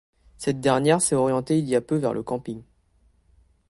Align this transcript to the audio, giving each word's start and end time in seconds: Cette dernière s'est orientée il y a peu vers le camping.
Cette 0.37 0.59
dernière 0.61 0.99
s'est 0.99 1.13
orientée 1.13 1.59
il 1.59 1.69
y 1.69 1.75
a 1.75 1.79
peu 1.81 1.95
vers 1.95 2.11
le 2.13 2.23
camping. 2.23 2.63